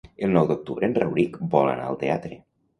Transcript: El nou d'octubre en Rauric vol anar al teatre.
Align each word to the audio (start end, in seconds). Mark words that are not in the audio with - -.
El 0.27 0.31
nou 0.37 0.47
d'octubre 0.51 0.89
en 0.91 0.97
Rauric 1.03 1.37
vol 1.55 1.71
anar 1.77 1.87
al 1.93 2.03
teatre. 2.05 2.45